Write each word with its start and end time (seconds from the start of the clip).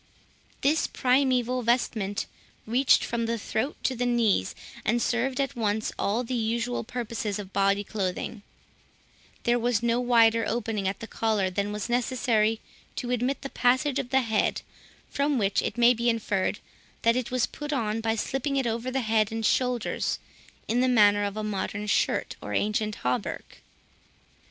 This 0.61 0.87
primeval 0.87 1.61
vestment 1.61 2.25
reached 2.65 3.03
from 3.03 3.27
the 3.27 3.37
throat 3.37 3.75
to 3.83 3.95
the 3.95 4.07
knees, 4.07 4.55
and 4.83 4.99
served 4.99 5.39
at 5.39 5.55
once 5.55 5.91
all 5.99 6.23
the 6.23 6.33
usual 6.33 6.83
purposes 6.83 7.37
of 7.37 7.53
body 7.53 7.83
clothing; 7.83 8.41
there 9.43 9.59
was 9.59 9.83
no 9.83 9.99
wider 9.99 10.43
opening 10.47 10.87
at 10.87 11.01
the 11.01 11.07
collar, 11.07 11.51
than 11.51 11.71
was 11.71 11.87
necessary 11.87 12.59
to 12.95 13.11
admit 13.11 13.43
the 13.43 13.49
passage 13.49 13.99
of 13.99 14.09
the 14.09 14.21
head, 14.21 14.63
from 15.11 15.37
which 15.37 15.61
it 15.61 15.77
may 15.77 15.93
be 15.93 16.09
inferred, 16.09 16.61
that 17.03 17.15
it 17.15 17.29
was 17.29 17.45
put 17.45 17.71
on 17.71 18.01
by 18.01 18.15
slipping 18.15 18.57
it 18.57 18.65
over 18.65 18.89
the 18.89 19.01
head 19.01 19.31
and 19.31 19.45
shoulders, 19.45 20.17
in 20.67 20.79
the 20.81 20.87
manner 20.89 21.23
of 21.23 21.37
a 21.37 21.43
modern 21.43 21.85
shirt, 21.85 22.35
or 22.41 22.55
ancient 22.55 22.95
hauberk. 23.03 23.61